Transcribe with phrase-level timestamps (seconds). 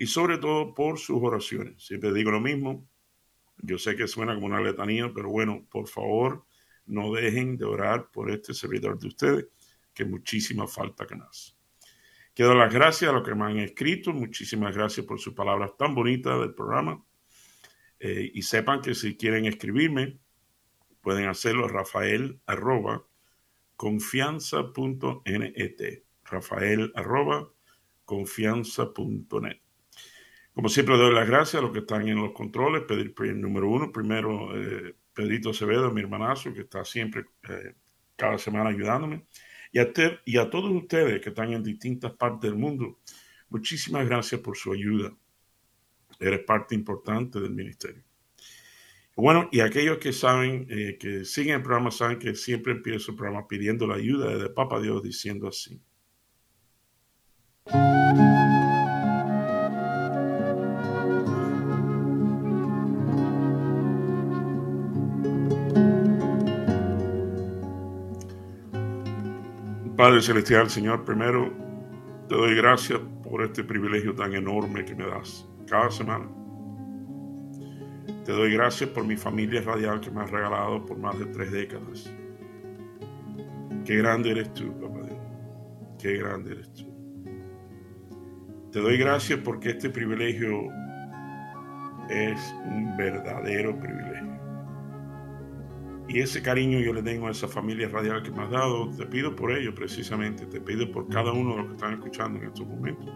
[0.00, 1.84] y sobre todo por sus oraciones.
[1.84, 2.88] Siempre digo lo mismo,
[3.58, 6.46] yo sé que suena como una letanía, pero bueno, por favor,
[6.86, 9.48] no dejen de orar por este servidor de ustedes,
[9.92, 11.54] que muchísima falta que nos.
[12.32, 15.76] Quiero dar las gracias a los que me han escrito, muchísimas gracias por sus palabras
[15.76, 17.04] tan bonitas del programa.
[17.98, 20.18] Eh, y sepan que si quieren escribirme,
[21.02, 23.06] pueden hacerlo a rafael arroba
[23.76, 26.04] confianza.net.
[26.24, 27.52] Rafael arroba
[28.06, 29.60] confianza.net.
[30.60, 32.82] Como siempre, doy las gracias a los que están en los controles.
[32.82, 37.72] Pedir el número uno, primero eh, Pedrito Acevedo, mi hermanazo, que está siempre, eh,
[38.14, 39.24] cada semana ayudándome.
[39.72, 39.90] Y a,
[40.26, 42.98] y a todos ustedes que están en distintas partes del mundo,
[43.48, 45.16] muchísimas gracias por su ayuda.
[46.18, 48.04] Eres parte importante del ministerio.
[49.16, 53.16] Bueno, y aquellos que saben, eh, que siguen el programa, saben que siempre empiezo el
[53.16, 55.80] programa pidiendo la ayuda de Papa Dios, diciendo así.
[70.00, 71.52] Padre Celestial, Señor, primero
[72.26, 76.26] te doy gracias por este privilegio tan enorme que me das cada semana.
[78.24, 81.52] Te doy gracias por mi familia radial que me has regalado por más de tres
[81.52, 82.10] décadas.
[83.84, 85.06] Qué grande eres tú, papá.
[85.98, 86.86] Qué grande eres tú.
[88.72, 90.62] Te doy gracias porque este privilegio
[92.08, 94.09] es un verdadero privilegio.
[96.10, 98.90] Y ese cariño yo le tengo a esa familia radial que me has dado.
[98.90, 100.44] Te pido por ello precisamente.
[100.44, 103.14] Te pido por cada uno de los que están escuchando en estos momentos.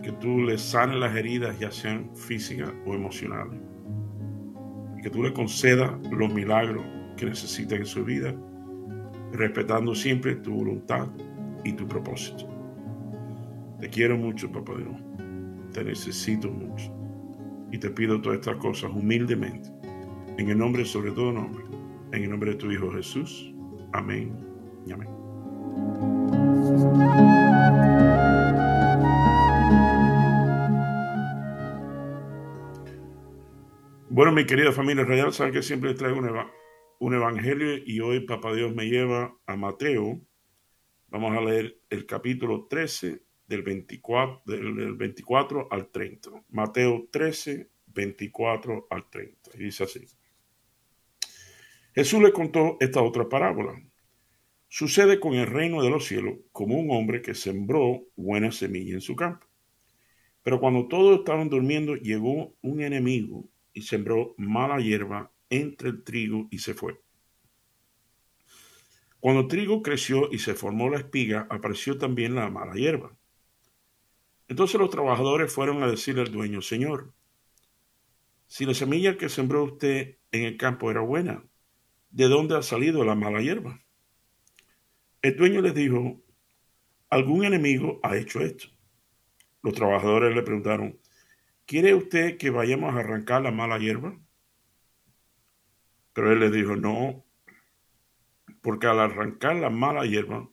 [0.00, 3.58] Que tú les sanes las heridas, ya sean físicas o emocionales.
[4.96, 6.84] Y que tú le concedas los milagros
[7.16, 8.32] que necesitan en su vida,
[9.32, 11.08] respetando siempre tu voluntad
[11.64, 12.46] y tu propósito.
[13.80, 15.02] Te quiero mucho, papá Dios.
[15.72, 16.94] Te necesito mucho.
[17.72, 19.79] Y te pido todas estas cosas humildemente
[20.40, 21.62] en el nombre sobre todo nombre,
[22.12, 23.52] en el nombre de tu Hijo Jesús.
[23.92, 24.34] Amén
[24.86, 25.08] y amén.
[34.08, 36.30] Bueno, mi querida familia radial, saben que siempre traigo un,
[37.00, 40.22] un evangelio y hoy Papá Dios me lleva a Mateo.
[41.08, 46.30] Vamos a leer el capítulo 13 del 24, del 24 al 30.
[46.48, 49.50] Mateo 13, 24 al 30.
[49.54, 50.06] Y dice así.
[51.94, 53.80] Jesús le contó esta otra parábola.
[54.68, 59.00] Sucede con el reino de los cielos como un hombre que sembró buena semilla en
[59.00, 59.46] su campo.
[60.42, 66.46] Pero cuando todos estaban durmiendo, llegó un enemigo y sembró mala hierba entre el trigo
[66.50, 67.00] y se fue.
[69.18, 73.14] Cuando el trigo creció y se formó la espiga, apareció también la mala hierba.
[74.48, 77.12] Entonces los trabajadores fueron a decirle al dueño, Señor,
[78.46, 81.44] si la semilla que sembró usted en el campo era buena,
[82.10, 83.80] de dónde ha salido la mala hierba.
[85.22, 86.20] El dueño les dijo,
[87.08, 88.68] algún enemigo ha hecho esto.
[89.62, 90.98] Los trabajadores le preguntaron,
[91.66, 94.18] ¿quiere usted que vayamos a arrancar la mala hierba?
[96.12, 97.24] Pero él les dijo, no,
[98.62, 100.48] porque al arrancar la mala hierba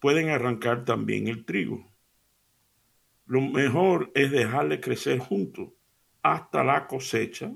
[0.00, 1.92] pueden arrancar también el trigo.
[3.26, 5.74] Lo mejor es dejarle crecer junto
[6.22, 7.52] hasta la cosecha,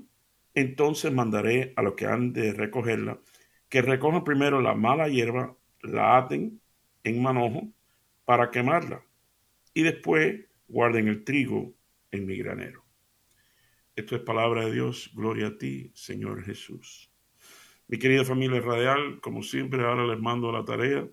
[0.53, 3.19] entonces mandaré a los que han de recogerla
[3.69, 6.59] que recojan primero la mala hierba, la aten
[7.03, 7.71] en manojo
[8.25, 9.03] para quemarla
[9.73, 11.73] y después guarden el trigo
[12.11, 12.83] en mi granero.
[13.95, 15.11] Esto es palabra de Dios.
[15.13, 17.11] Gloria a ti, Señor Jesús.
[17.87, 21.07] Mi querida familia radial, como siempre, ahora les mando la tarea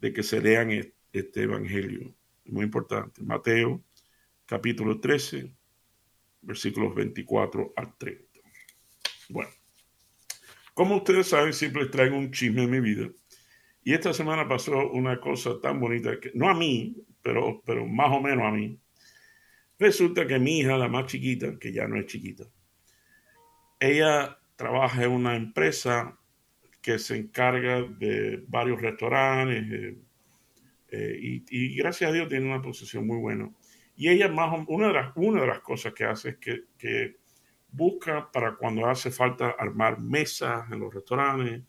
[0.00, 0.70] de que se lean
[1.12, 2.14] este evangelio.
[2.46, 3.22] Muy importante.
[3.22, 3.82] Mateo,
[4.46, 5.54] capítulo 13,
[6.42, 8.40] versículos 24 al 30.
[9.28, 9.61] Bueno.
[10.74, 13.10] Como ustedes saben, siempre traigo un chisme en mi vida.
[13.84, 18.10] Y esta semana pasó una cosa tan bonita que, no a mí, pero, pero más
[18.12, 18.78] o menos a mí.
[19.78, 22.44] Resulta que mi hija, la más chiquita, que ya no es chiquita,
[23.80, 26.16] ella trabaja en una empresa
[26.80, 29.98] que se encarga de varios restaurantes eh,
[30.92, 33.50] eh, y, y, gracias a Dios tiene una posición muy buena.
[33.96, 37.16] Y ella más una de las, una de las cosas que hace es que, que
[37.72, 41.62] busca para cuando hace falta armar mesas en los restaurantes.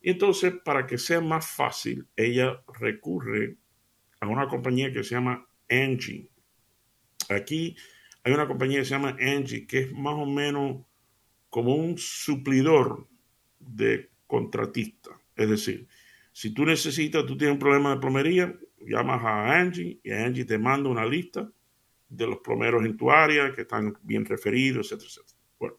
[0.00, 3.56] Y entonces, para que sea más fácil, ella recurre
[4.20, 6.28] a una compañía que se llama Angie.
[7.28, 7.76] Aquí
[8.22, 10.84] hay una compañía que se llama Angie, que es más o menos
[11.48, 13.08] como un suplidor
[13.58, 15.10] de contratista.
[15.34, 15.88] Es decir,
[16.32, 20.58] si tú necesitas, tú tienes un problema de plomería, llamas a Angie y Angie te
[20.58, 21.50] manda una lista
[22.08, 25.38] de los plomeros en tu área que están bien referidos, etcétera, etcétera.
[25.58, 25.78] Bueno,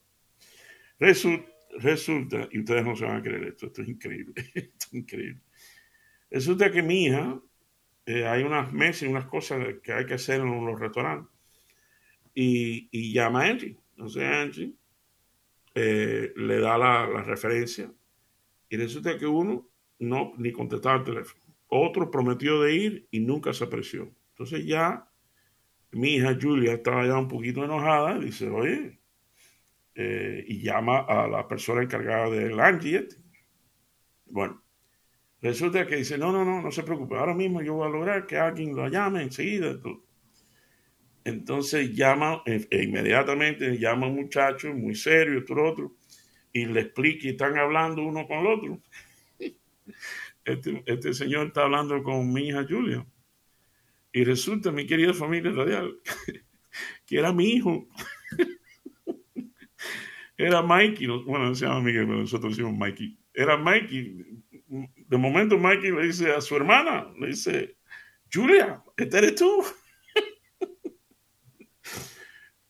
[1.79, 5.41] resulta, y ustedes no se van a creer esto, esto es increíble, esto es increíble.
[6.29, 7.39] Resulta que mi hija,
[8.06, 11.31] eh, hay unas mesas y unas cosas que hay que hacer en los restaurantes,
[12.33, 13.77] y, y llama a Angie.
[13.91, 14.74] Entonces Angie
[15.74, 17.91] eh, le da la, la referencia,
[18.69, 19.69] y resulta que uno
[20.00, 21.44] no ni contestaba el teléfono.
[21.69, 24.13] Otro prometió de ir y nunca se apreció.
[24.29, 25.09] Entonces ya
[25.92, 29.00] mi hija Julia estaba ya un poquito enojada, dice, oye,
[29.95, 33.07] eh, y llama a la persona encargada del Angie.
[34.25, 34.62] Bueno,
[35.42, 38.28] resulta que dice, no, no, no, no se preocupe, ahora mismo yo voy a lograr
[38.28, 39.80] que alguien lo llame enseguida.
[41.24, 45.95] Entonces llama, e, e inmediatamente llama a un muchacho muy serio, otro otro,
[46.54, 48.81] y le explica y están hablando uno con el otro.
[50.44, 53.06] Este, este señor está hablando con mi hija Julia
[54.18, 55.96] y resulta, mi querida familia radial,
[57.06, 57.88] que era mi hijo.
[60.36, 63.18] Era Mikey, bueno, no se llama Miguel, pero nosotros decimos Mikey.
[63.34, 64.25] Era Mikey.
[64.68, 67.78] De momento Mikey le dice a su hermana, le dice,
[68.31, 69.64] Julia, ¿este eres tú?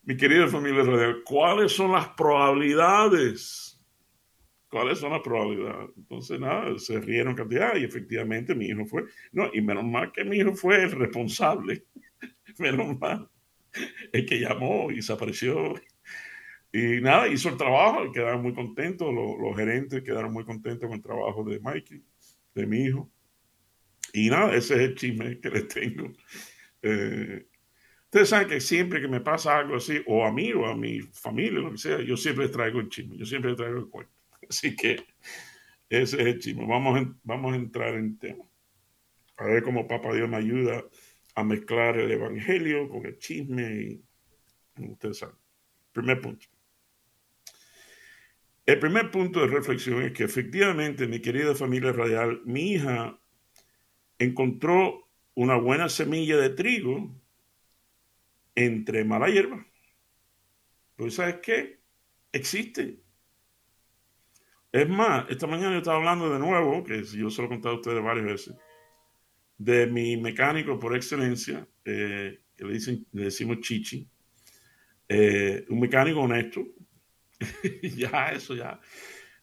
[0.03, 3.76] mi querida familia radial, ¿cuáles son las probabilidades
[4.77, 5.89] ¿Cuáles son las probabilidades?
[5.97, 9.05] Entonces, nada, se rieron cantidad y efectivamente mi hijo fue.
[9.31, 11.83] No, y menos mal que mi hijo fue el responsable.
[12.59, 13.27] menos mal.
[14.13, 15.73] El que llamó y se apareció.
[16.71, 19.11] Y nada, hizo el trabajo quedaron muy contentos.
[19.11, 22.03] Los, gerentes quedaron muy contentos con el trabajo de Mikey,
[22.53, 23.09] de mi hijo.
[24.13, 26.13] Y nada, ese es el chisme que les tengo.
[26.83, 27.47] Eh,
[28.03, 31.01] ustedes saben que siempre que me pasa algo así, o a mí o a mi
[31.01, 34.16] familia, lo que sea, yo siempre traigo el chisme, yo siempre traigo el cuento.
[34.49, 35.05] Así que
[35.89, 36.65] ese es el chisme.
[36.65, 38.43] Vamos, vamos a entrar en tema.
[39.37, 40.83] A ver cómo Papá Dios me ayuda
[41.35, 44.01] a mezclar el evangelio con el chisme.
[44.77, 45.35] Y, ustedes saben.
[45.93, 46.47] Primer punto.
[48.65, 53.17] El primer punto de reflexión es que efectivamente, mi querida familia radial, mi hija
[54.19, 57.15] encontró una buena semilla de trigo
[58.55, 59.65] entre mala hierba.
[60.95, 61.79] Pues, ¿sabes qué?
[62.31, 63.06] Existe.
[64.77, 67.73] Es más, esta mañana yo estaba hablando de nuevo, que yo se lo he contado
[67.73, 68.55] a ustedes varias veces,
[69.57, 74.07] de mi mecánico por excelencia, eh, que le, dicen, decimos Chichi,
[75.09, 76.63] eh, un mecánico honesto,
[77.97, 78.79] ya eso ya,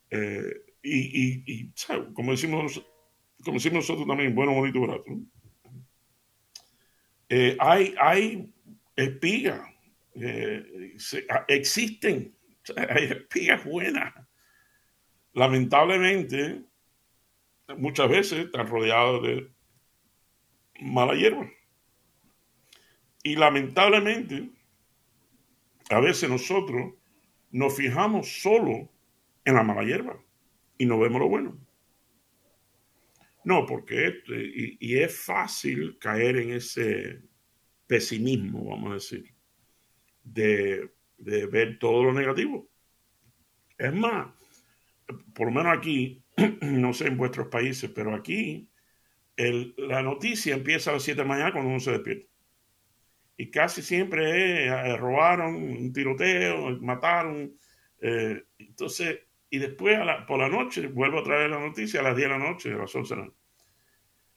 [0.09, 1.73] eh, y, y,
[2.13, 2.81] como decimos
[3.45, 5.05] como decimos nosotros también, bueno, bonito, barato.
[7.59, 8.55] hay, hay
[8.95, 9.69] espigas,
[11.49, 12.37] existen,
[12.77, 14.15] hay espigas buenas
[15.35, 16.65] lamentablemente,
[17.77, 19.51] muchas veces están rodeados de
[20.81, 21.51] mala hierba.
[23.23, 24.51] Y lamentablemente,
[25.91, 26.95] a veces nosotros
[27.51, 28.91] nos fijamos solo
[29.45, 30.19] en la mala hierba
[30.79, 31.59] y no vemos lo bueno.
[33.45, 37.23] No, porque este, y, es fácil caer en ese
[37.87, 39.35] pesimismo, vamos a decir,
[40.23, 42.67] de, de ver todo lo negativo.
[43.77, 44.29] Es más,
[45.35, 46.23] por lo menos aquí,
[46.63, 48.69] no sé en vuestros países, pero aquí
[49.37, 52.27] la noticia empieza a las 7 de la mañana cuando uno se despierta.
[53.37, 57.59] Y casi siempre eh, robaron, un tiroteo, mataron.
[58.01, 59.21] Eh, entonces,
[59.51, 62.45] y después por la noche vuelvo a traer la noticia a las 10 de la
[62.45, 63.39] noche, a las 11 de la noche.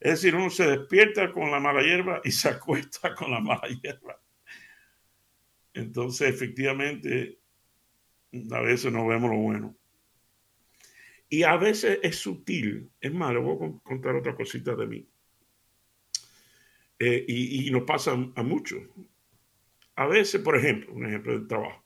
[0.00, 3.68] Es decir, uno se despierta con la mala hierba y se acuesta con la mala
[3.68, 4.20] hierba.
[5.74, 7.38] Entonces, efectivamente,
[8.50, 9.77] a veces no vemos lo bueno.
[11.28, 12.90] Y a veces es sutil.
[13.00, 15.08] Es más, le voy a contar otra cosita de mí.
[16.98, 18.82] Eh, y, nos pasa a muchos.
[19.94, 21.84] A veces, por ejemplo, un ejemplo de trabajo,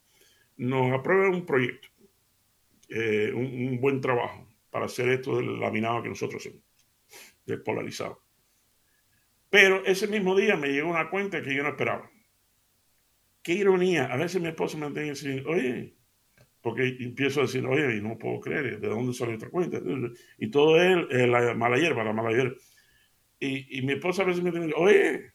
[0.57, 1.89] nos aprueban un proyecto,
[2.89, 6.63] eh, un, buen trabajo para hacer esto del laminado que nosotros hacemos,
[7.45, 8.23] del polarizado.
[9.51, 12.11] Pero ese mismo día me llegó una cuenta que yo no esperaba.
[13.43, 14.07] Qué ironía.
[14.07, 15.95] A veces mi esposo me tiene que oye,
[16.63, 19.81] porque empiezo a decir, oye, y no puedo creer, ¿de dónde sale esta cuenta?
[20.39, 22.55] Y todo es la mala hierba, la mala hierba.
[23.41, 25.33] Y, mi esposa a veces me dice, oye,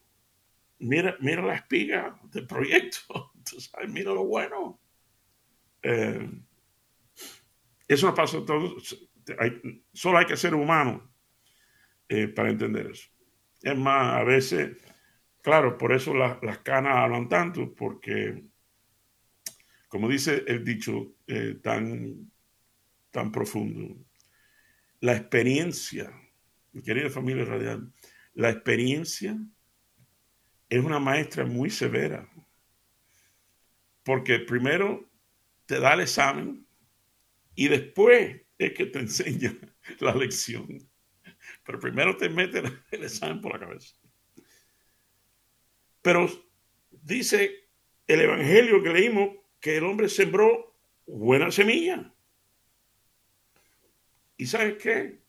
[0.79, 3.33] mira, mira la espiga del proyecto,
[3.89, 4.79] mira lo bueno.
[5.83, 6.29] Eh,
[7.89, 8.77] eso no pasa todo,
[9.91, 11.11] solo hay que ser humano
[12.07, 13.09] eh, para entender eso.
[13.61, 14.77] Es más, a veces,
[15.41, 18.45] claro, por eso las canas hablan tanto, porque,
[19.89, 22.31] como dice el dicho eh, tan,
[23.11, 23.95] tan profundo,
[24.99, 26.11] la experiencia,
[26.71, 27.91] mi querida familia radial,
[28.33, 29.37] la experiencia
[30.69, 32.29] es una maestra muy severa,
[34.03, 35.09] porque primero
[35.65, 36.65] te da el examen
[37.55, 39.55] y después es que te enseña
[39.99, 40.79] la lección.
[41.63, 43.95] Pero primero te mete el examen por la cabeza.
[46.01, 46.29] Pero
[46.89, 47.69] dice
[48.05, 49.29] el Evangelio que leímos
[49.59, 50.66] que el hombre sembró
[51.07, 52.13] buena semilla.
[54.37, 55.19] ¿Y sabes qué?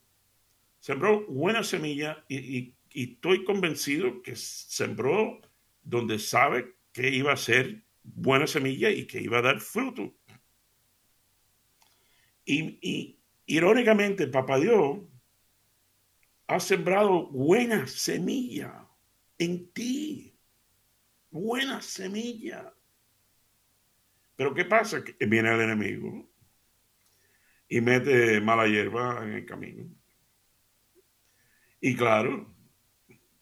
[0.79, 5.39] Sembró buena semilla y, estoy convencido que sembró
[5.83, 10.15] donde sabe que iba a ser buena semilla y que iba a dar fruto.
[12.45, 14.99] Y, y irónicamente, Papá Dios
[16.47, 18.87] ha sembrado buena semilla
[19.37, 20.35] en ti.
[21.29, 22.73] Buena semilla.
[24.39, 25.03] Pero ¿qué pasa?
[25.03, 26.31] Que viene el enemigo
[27.67, 29.83] y mete mala hierba en el camino.
[31.81, 32.47] Y claro,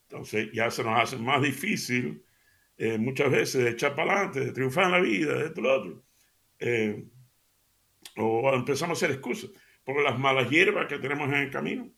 [0.02, 2.26] entonces ya se nos hace más difícil
[2.78, 5.76] eh, muchas veces de echar para adelante, de triunfar en la vida, de esto, lo
[5.76, 6.04] otro.
[6.58, 7.08] Eh,
[8.16, 9.52] o empezamos a hacer excusas
[9.84, 11.92] por las malas hierbas que tenemos en el camino.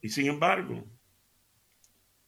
[0.00, 0.84] Y sin embargo,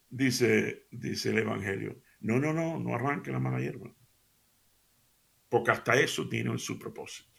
[0.09, 3.93] dice, dice el Evangelio, no, no, no, no arranque la mala hierba.
[5.55, 7.31] Porque hasta eso tiene su propósito.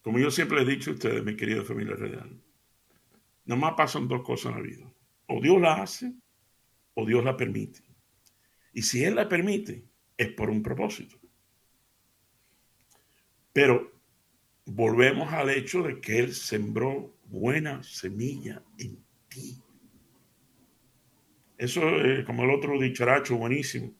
[0.00, 2.40] Como yo siempre les he dicho a ustedes, mi querida familia real,
[3.44, 4.92] nomás pasan dos cosas en la vida.
[5.26, 6.14] O Dios la hace
[6.94, 7.80] o Dios la permite.
[8.72, 11.18] Y si Él la permite, es por un propósito.
[13.52, 13.90] Pero
[14.66, 19.60] volvemos al hecho de que Él sembró buena semilla en ti.
[21.58, 23.92] Eso es como el otro dicharacho buenísimo,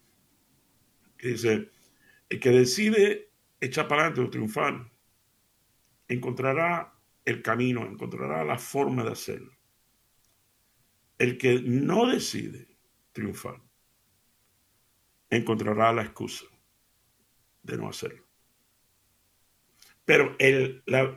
[1.18, 1.74] que dice,
[2.28, 4.90] el que decide echar para adelante o triunfar,
[6.09, 9.52] encontrará el camino, encontrará la forma de hacerlo.
[11.19, 12.76] El que no decide
[13.12, 13.62] triunfar,
[15.31, 16.47] encontrará la excusa
[17.62, 18.25] de no hacerlo.
[20.04, 21.16] Pero el, la,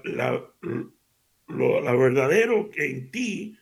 [1.48, 3.60] lo, verdadero que en ti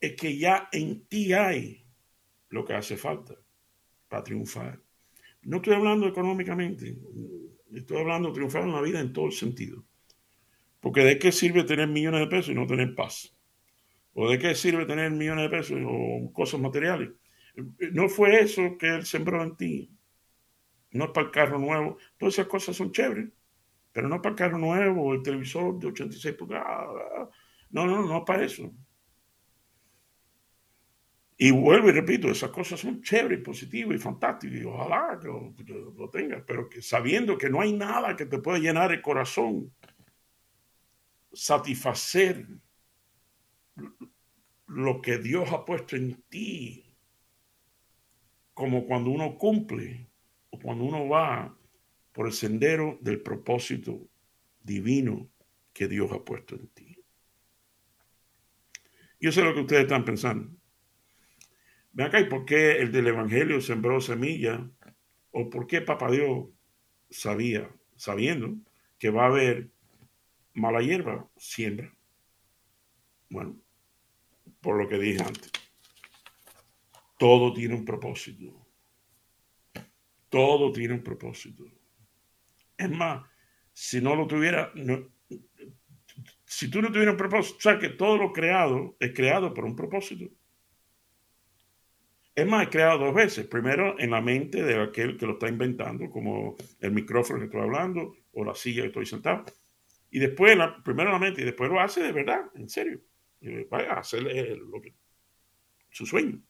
[0.00, 1.84] es que ya en ti hay
[2.48, 3.34] lo que hace falta
[4.08, 4.80] para triunfar.
[5.42, 6.96] No estoy hablando económicamente,
[7.72, 9.84] estoy hablando triunfar en la vida en todo el sentido.
[10.80, 13.36] Porque de qué sirve tener millones de pesos y no tener paz.
[14.14, 17.10] O de qué sirve tener millones de pesos o cosas materiales.
[17.92, 19.90] No fue eso que él sembró en ti.
[20.92, 21.98] No es para el carro nuevo.
[22.18, 23.28] Todas esas cosas son chéveres.
[23.92, 27.28] Pero no para el carro nuevo, el televisor de 86 pulgadas.
[27.70, 28.72] No, no, no para eso.
[31.42, 34.60] Y vuelvo y repito, esas cosas son chéveres, positivas y fantásticas.
[34.60, 38.58] Y ojalá que lo, tengas, pero que sabiendo que no hay nada que te pueda
[38.58, 39.72] llenar el corazón,
[41.32, 42.46] satisfacer
[44.66, 46.84] lo que Dios ha puesto en ti,
[48.52, 50.10] como cuando uno cumple
[50.50, 51.56] o cuando uno va
[52.12, 54.06] por el sendero del propósito
[54.62, 55.30] divino
[55.72, 57.02] que Dios ha puesto en ti.
[59.18, 60.59] Yo sé lo que ustedes están pensando.
[61.92, 64.68] Ven acá, ¿y por qué el del Evangelio sembró semilla?
[65.32, 66.48] ¿O por qué Papá Dios
[67.10, 68.56] sabía, sabiendo
[68.98, 69.70] que va a haber
[70.54, 71.92] mala hierba, siembra?
[73.28, 73.56] Bueno,
[74.60, 75.50] por lo que dije antes,
[77.18, 78.66] todo tiene un propósito.
[80.28, 81.64] Todo tiene un propósito.
[82.76, 83.28] Es más,
[83.72, 84.72] si no lo tuviera,
[86.44, 89.64] si tú no tuvieras un propósito, o sea que todo lo creado es creado por
[89.64, 90.26] un propósito.
[92.34, 93.46] Es más, es creado dos veces.
[93.46, 97.60] Primero en la mente de aquel que lo está inventando, como el micrófono que estoy
[97.60, 99.44] hablando o la silla que estoy sentado.
[100.10, 103.00] Y después, primero en la mente y después lo hace de verdad, en serio.
[103.70, 104.94] vaya a hacer lo que,
[105.90, 106.40] su sueño.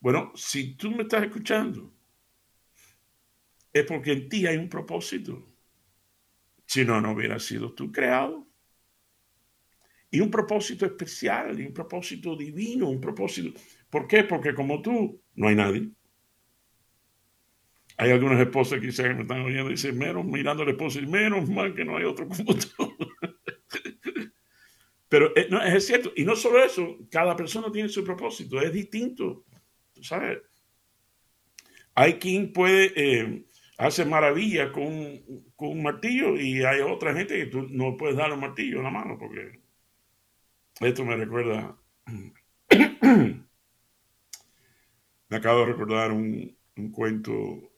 [0.00, 1.92] Bueno, si tú me estás escuchando
[3.72, 5.48] es porque en ti hay un propósito.
[6.66, 8.46] Si no, no hubiera sido tú creado.
[10.10, 13.58] Y un propósito especial, y un propósito divino, un propósito...
[13.88, 14.24] ¿Por qué?
[14.24, 15.88] Porque como tú, no hay nadie.
[17.96, 21.48] Hay algunas esposas que me están oyendo y dicen, menos mirando al esposo y menos
[21.48, 22.96] mal que no hay otro como tú.
[25.10, 28.72] Pero eh, no, es cierto, y no solo eso, cada persona tiene su propósito, es
[28.72, 29.44] distinto,
[30.00, 30.38] ¿sabes?
[31.94, 33.44] Hay quien puede eh,
[33.76, 34.84] hacer maravilla con,
[35.56, 38.90] un martillo y hay otra gente que tú no puedes dar un martillo en la
[38.90, 39.59] mano porque
[40.80, 41.76] esto me recuerda,
[43.02, 43.46] me
[45.30, 47.32] acabo de recordar un, un cuento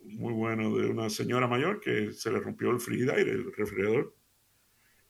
[0.05, 4.15] muy bueno de una señora mayor que se le rompió el frigidaire, el refrigerador.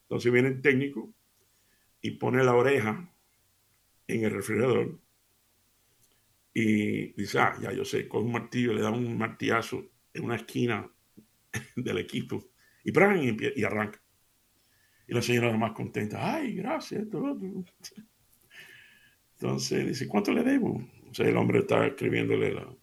[0.03, 1.13] Entonces viene el técnico
[2.01, 3.09] y pone la oreja
[4.09, 4.99] en el refrigerador
[6.55, 10.37] y dice, ah, ya yo sé, con un martillo, le da un martillazo en una
[10.37, 10.91] esquina
[11.77, 12.51] del equipo
[12.85, 12.93] y,
[13.61, 14.02] y arranca.
[15.07, 17.07] Y la señora más contenta, ay, gracias,
[19.35, 20.83] Entonces dice, ¿cuánto le debo?
[21.11, 22.75] O sea, el hombre está escribiéndole la...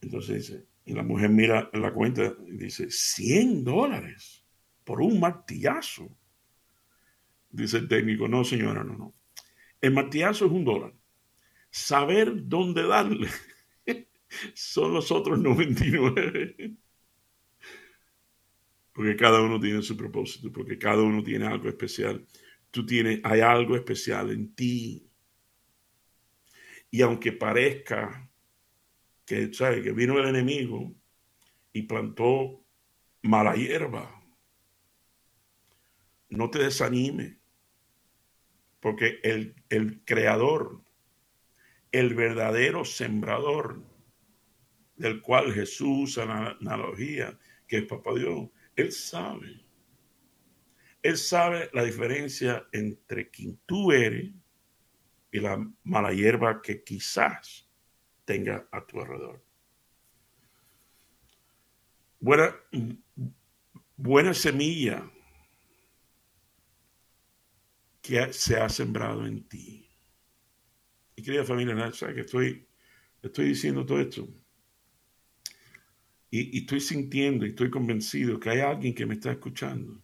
[0.00, 4.44] Entonces dice, y la mujer mira la cuenta y dice, 100 dólares
[4.84, 6.08] por un martillazo.
[7.50, 9.14] Dice el técnico, no señora, no, no.
[9.80, 10.94] El martillazo es un dólar.
[11.70, 13.28] Saber dónde darle
[14.54, 16.74] son los otros 99.
[18.98, 22.26] Porque cada uno tiene su propósito, porque cada uno tiene algo especial.
[22.72, 25.08] Tú tienes, hay algo especial en ti.
[26.90, 28.28] Y aunque parezca
[29.24, 29.84] que, ¿sabe?
[29.84, 30.92] que vino el enemigo
[31.72, 32.64] y plantó
[33.22, 34.20] mala hierba.
[36.28, 37.38] No te desanime,
[38.80, 40.82] porque el, el creador,
[41.92, 43.80] el verdadero sembrador,
[44.96, 47.38] del cual Jesús la analogía,
[47.68, 48.48] que es Papá Dios,
[48.78, 49.60] Él sabe.
[51.02, 54.30] Él sabe la diferencia entre quien tú eres
[55.32, 57.68] y la mala hierba que quizás
[58.24, 59.44] tenga a tu alrededor.
[62.20, 62.54] Buena,
[63.96, 65.10] buena semilla
[68.00, 69.90] que se ha sembrado en ti.
[71.16, 72.68] Y querida familia, ¿sabes que estoy,
[73.22, 74.28] estoy diciendo todo esto?
[76.30, 80.02] Y, estoy sintiendo y estoy convencido que hay alguien que me está escuchando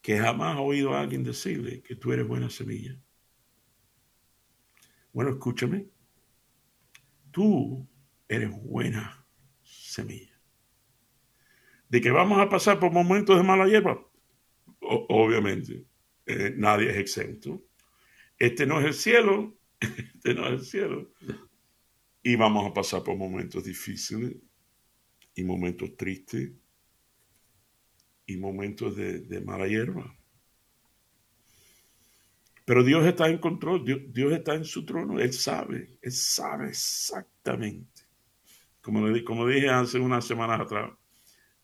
[0.00, 2.98] que jamás ha oído a alguien decirle que tú eres buena semilla.
[5.12, 5.88] Bueno, escúchame
[7.34, 7.86] tú
[8.28, 9.26] eres buena
[9.64, 10.38] semilla.
[11.88, 14.00] De que vamos a pasar por momentos de mala hierba,
[14.80, 15.84] obviamente,
[16.26, 17.64] eh, nadie es exento.
[18.38, 21.10] Este no es el cielo, este no es el cielo.
[22.24, 24.34] Y vamos a pasar por momentos difíciles
[25.36, 26.50] y momentos tristes
[28.26, 30.16] y momentos de mala hierba.
[32.64, 38.04] Pero Dios está en control, Dios, está en su trono, Él sabe, Él sabe exactamente.
[38.80, 40.90] Como, le, como dije hace unas semanas atrás,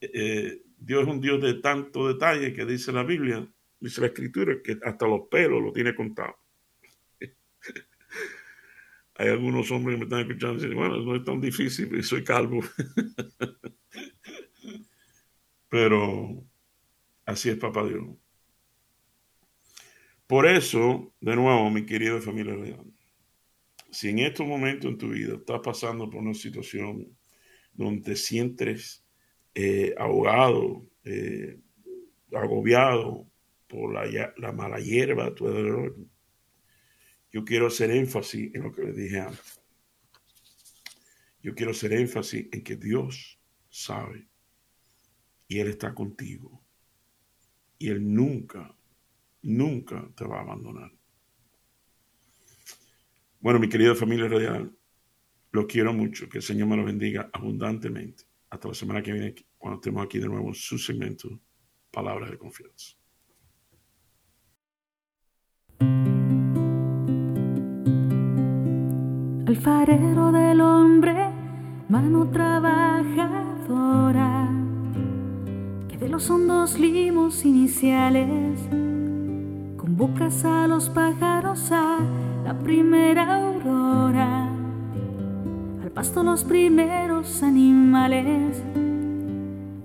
[0.00, 3.46] eh, eh, Dios es un Dios de tanto detalle que dice la Biblia,
[3.78, 6.36] dice la Escritura, que hasta los pelos lo tiene contado.
[9.20, 12.24] Hay algunos hombres que me están escuchando y dicen, bueno, no es tan difícil, soy
[12.24, 12.62] calvo.
[15.68, 16.42] Pero
[17.26, 18.16] así es Papá Dios.
[20.26, 22.86] Por eso, de nuevo, mi querida familia real,
[23.90, 27.06] si en estos momentos en tu vida estás pasando por una situación
[27.74, 29.04] donde te sientes
[29.54, 31.60] eh, ahogado, eh,
[32.32, 33.26] agobiado
[33.66, 35.94] por la, mala hierba a tu alrededor,
[37.32, 39.60] yo quiero hacer énfasis en lo que les dije antes.
[41.42, 44.28] Yo quiero hacer énfasis en que Dios sabe
[45.48, 46.62] y Él está contigo.
[47.78, 48.76] Y Él nunca
[49.42, 50.90] nunca te va a abandonar.
[53.40, 54.76] Bueno, mi querida familia radial,
[55.52, 56.28] lo quiero mucho.
[56.28, 58.24] Que el Señor me lo bendiga abundantemente.
[58.50, 61.40] Hasta la semana que viene, cuando estemos aquí de nuevo en su segmento,
[61.90, 62.99] Palabras de Confianza.
[69.50, 71.28] Alfarero del hombre,
[71.88, 74.48] mano trabajadora,
[75.88, 78.60] que de los hondos limos iniciales
[79.76, 81.98] Convocas a los pájaros a
[82.44, 84.48] la primera aurora,
[85.82, 88.62] al pasto los primeros animales,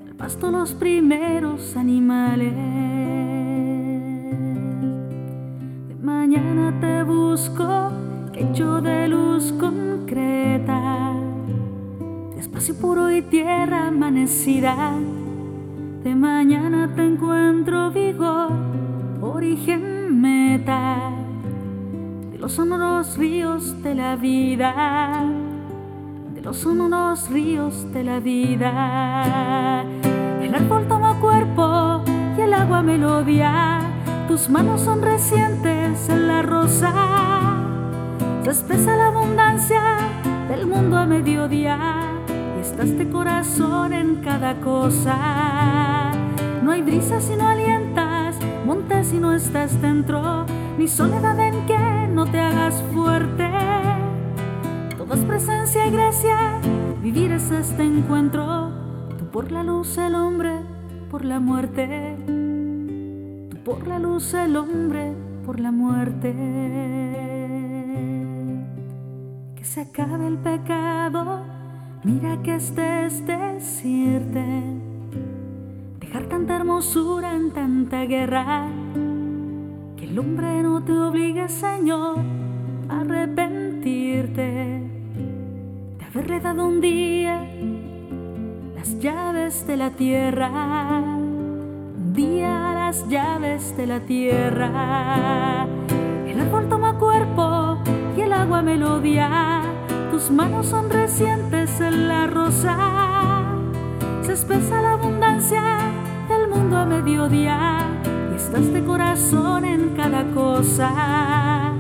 [0.06, 3.05] al pasto los primeros animales.
[9.36, 11.12] Luz concreta,
[12.34, 14.94] de espacio puro y tierra amanecida.
[16.06, 18.52] De mañana te encuentro vigor,
[19.20, 21.12] origen meta
[22.32, 25.26] de los sonoros ríos de la vida,
[26.34, 29.84] de los sonoros ríos de la vida.
[30.42, 32.06] El árbol toma cuerpo
[32.38, 33.82] y el agua melodía,
[34.30, 37.65] tus manos son recientes en la rosa.
[38.46, 39.82] Se expresa la abundancia
[40.48, 41.80] del mundo a mediodía
[42.56, 46.12] y estás de corazón en cada cosa.
[46.62, 50.46] No hay brisa si no alientas, montes si no estás dentro,
[50.78, 53.50] ni soledad en que no te hagas fuerte.
[54.96, 56.38] Todo es presencia y gracia,
[57.02, 58.72] vivir es este encuentro.
[59.18, 60.60] Tú por la luz, el hombre
[61.10, 62.16] por la muerte.
[63.50, 65.16] Tú por la luz, el hombre
[65.48, 67.35] por la muerte.
[69.66, 71.42] Se acabe el pecado,
[72.04, 74.46] mira que este es decirte.
[76.00, 78.68] Dejar tanta hermosura en tanta guerra.
[79.98, 82.20] Que el hombre no te obligue, Señor,
[82.90, 84.44] a arrepentirte
[85.98, 87.44] de haberle dado un día
[88.76, 90.52] las llaves de la tierra.
[91.98, 95.68] Un día las llaves de la tierra.
[96.28, 97.80] El árbol toma cuerpo
[98.16, 99.62] y el agua melodía.
[100.12, 102.78] Tus manos son recientes en la rosa.
[104.22, 105.62] Se espesa la abundancia
[106.30, 107.80] del mundo a mediodía.
[108.32, 111.74] Y estás de corazón en cada cosa.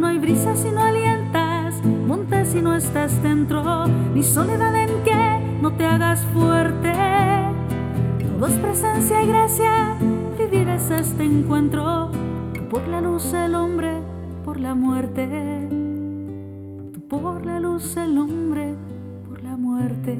[0.00, 5.58] No hay brisa si no alientas, montes si no estás dentro, ni soledad en que
[5.60, 6.92] no te hagas fuerte.
[8.38, 9.94] Todo es presencia y gracia,
[10.38, 12.10] vivir es este encuentro.
[12.70, 14.02] Por la luz el hombre,
[14.54, 15.26] por la muerte.
[17.08, 18.76] Por la luz el hombre,
[19.28, 20.16] por la muerte.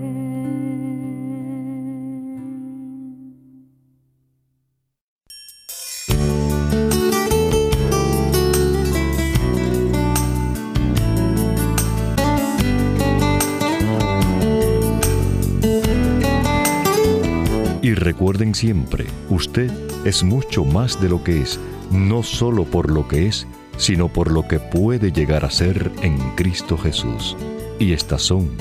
[17.83, 19.70] Y recuerden siempre, usted
[20.05, 21.61] es mucho más de lo que es,
[21.92, 26.18] no solo por lo que es, sino por lo que puede llegar a ser en
[26.37, 27.37] Cristo Jesús.
[27.78, 28.56] Y estas son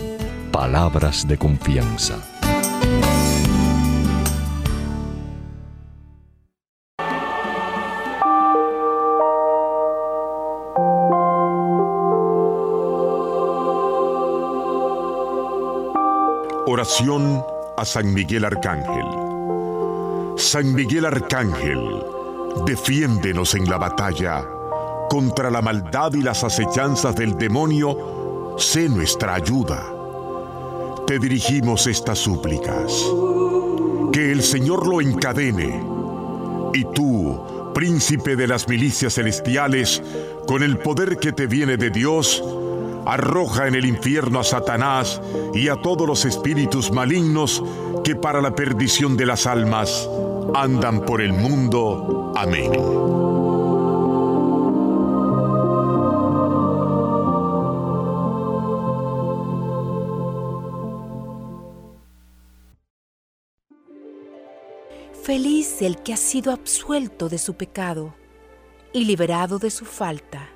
[0.51, 2.19] palabras de confianza.
[16.65, 17.43] Oración
[17.77, 19.05] a San Miguel Arcángel.
[20.37, 22.03] San Miguel Arcángel,
[22.65, 24.43] defiéndenos en la batalla
[25.13, 29.85] contra la maldad y las acechanzas del demonio, sé nuestra ayuda.
[31.05, 32.91] Te dirigimos estas súplicas.
[34.11, 35.83] Que el Señor lo encadene.
[36.73, 40.01] Y tú, príncipe de las milicias celestiales,
[40.47, 42.43] con el poder que te viene de Dios,
[43.05, 45.21] arroja en el infierno a Satanás
[45.53, 47.63] y a todos los espíritus malignos
[48.03, 50.09] que para la perdición de las almas
[50.55, 52.33] andan por el mundo.
[52.35, 53.22] Amén.
[65.21, 68.13] Feliz el que ha sido absuelto de su pecado
[68.91, 70.49] y liberado de su falta.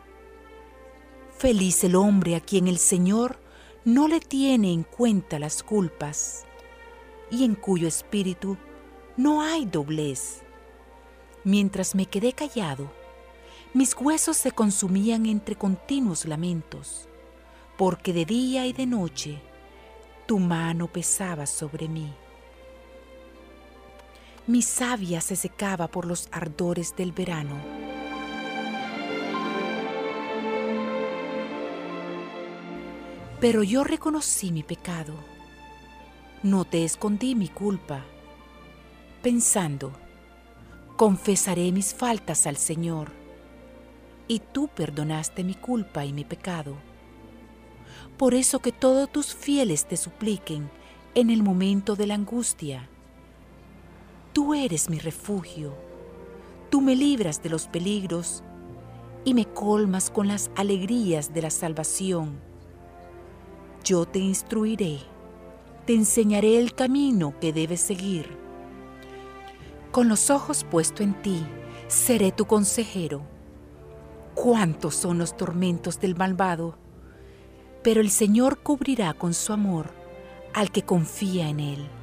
[1.37, 3.39] Feliz el hombre a quien el Señor
[3.85, 6.43] no le tiene en cuenta las culpas
[7.31, 8.57] y en cuyo espíritu
[9.15, 10.41] no hay doblez.
[11.45, 12.91] Mientras me quedé callado,
[13.73, 17.07] mis huesos se consumían entre continuos lamentos,
[17.77, 19.41] porque de día y de noche
[20.25, 22.13] tu mano pesaba sobre mí.
[24.47, 27.57] Mi savia se secaba por los ardores del verano.
[33.41, 35.15] Pero yo reconocí mi pecado.
[36.43, 38.05] No te escondí mi culpa.
[39.21, 39.91] Pensando,
[40.95, 43.11] confesaré mis faltas al Señor.
[44.29, 46.77] Y tú perdonaste mi culpa y mi pecado.
[48.15, 50.71] Por eso que todos tus fieles te supliquen
[51.15, 52.89] en el momento de la angustia
[54.33, 55.73] Tú eres mi refugio,
[56.69, 58.43] tú me libras de los peligros
[59.25, 62.39] y me colmas con las alegrías de la salvación.
[63.83, 64.99] Yo te instruiré,
[65.85, 68.37] te enseñaré el camino que debes seguir.
[69.91, 71.45] Con los ojos puestos en ti,
[71.87, 73.23] seré tu consejero.
[74.35, 76.77] Cuántos son los tormentos del malvado,
[77.83, 79.91] pero el Señor cubrirá con su amor
[80.53, 81.96] al que confía en Él.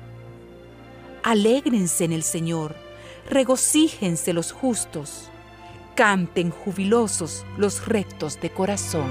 [1.24, 2.76] Alégrense en el Señor,
[3.30, 5.30] regocíjense los justos,
[5.94, 9.10] canten jubilosos los rectos de corazón.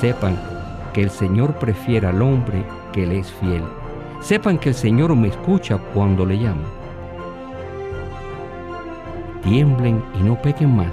[0.00, 0.38] Sepan
[0.94, 3.64] que el Señor prefiere al hombre que le es fiel.
[4.20, 6.62] Sepan que el Señor me escucha cuando le llamo.
[9.42, 10.92] Tiemblen y no pequen más.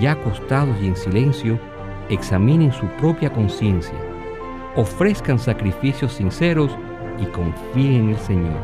[0.00, 1.60] Ya acostados y en silencio,
[2.08, 3.94] examinen su propia conciencia.
[4.74, 6.76] Ofrezcan sacrificios sinceros
[7.22, 8.58] y confíen en el Señor.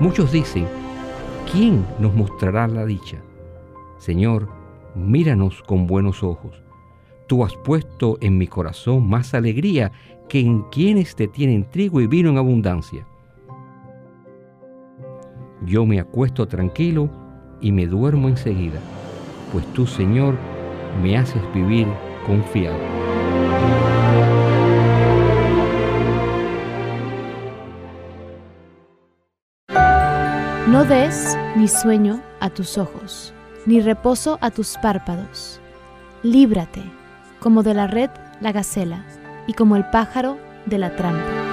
[0.00, 0.66] Muchos dicen,
[1.52, 3.18] ¿quién nos mostrará la dicha?
[3.98, 4.48] Señor,
[4.96, 6.65] míranos con buenos ojos
[7.26, 9.90] Tú has puesto en mi corazón más alegría
[10.28, 13.04] que en quienes te tienen trigo y vino en abundancia.
[15.64, 17.10] Yo me acuesto tranquilo
[17.60, 18.78] y me duermo enseguida,
[19.52, 20.36] pues tú, Señor,
[21.02, 21.88] me haces vivir
[22.24, 22.78] confiado.
[30.68, 33.32] No des ni sueño a tus ojos,
[33.64, 35.60] ni reposo a tus párpados.
[36.22, 36.82] Líbrate
[37.40, 39.04] como de la red la gacela,
[39.46, 41.46] y como el pájaro de la trampa.